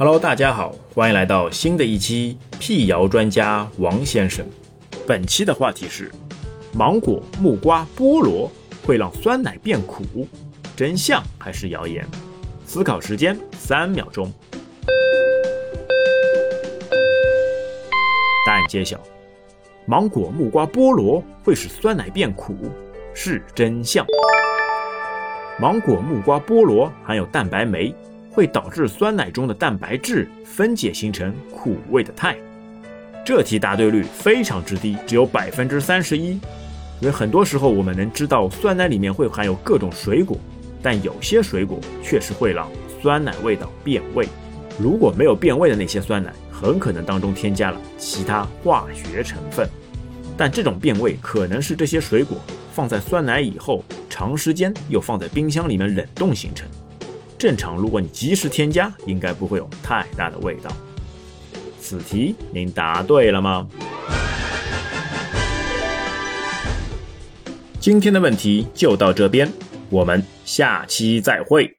[0.00, 4.46] Hello，大家好，欢迎来到新的一期辟谣专家王先生。
[5.08, 6.08] 本期的话题是：
[6.72, 8.48] 芒果、木瓜、菠萝
[8.86, 10.04] 会让酸奶变苦，
[10.76, 12.06] 真相还是谣言？
[12.64, 14.32] 思考时间三秒钟。
[18.46, 19.00] 答案揭晓：
[19.84, 22.54] 芒果、木瓜、菠萝会使酸奶变苦，
[23.12, 24.06] 是真相。
[25.58, 27.92] 芒果、木瓜、菠萝含有蛋白酶，
[28.38, 32.36] 会导致酸奶中的蛋白质分解形成苦味的肽。
[33.26, 36.38] 这题答对率非常之低，只有百分之三十一。
[37.00, 40.38] 因为很多时候我们能知道酸奶里面会含有各种水果，
[40.80, 42.70] 但有些水果确实会让
[43.02, 44.28] 酸奶味道变味。
[44.78, 49.68] 如果没有变味的那些酸奶，很可能当中添加了其他化学成分。
[50.36, 52.38] 但这种变味可能是这些水果
[52.72, 53.82] 放在酸奶以后。
[54.08, 56.68] 长时间又放在冰箱里面冷冻形成。
[57.38, 60.68] 正常，如果你及时添加，应该不会有太大的味道。
[61.80, 63.66] 此题您答对了吗？
[67.78, 69.48] 今天的问题就到这边，
[69.88, 71.72] 我们下期再会。